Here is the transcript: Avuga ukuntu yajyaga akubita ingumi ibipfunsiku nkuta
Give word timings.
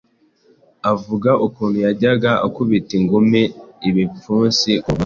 Avuga 0.91 1.31
ukuntu 1.45 1.77
yajyaga 1.85 2.31
akubita 2.45 2.91
ingumi 2.99 3.41
ibipfunsiku 3.87 4.87
nkuta 4.93 4.99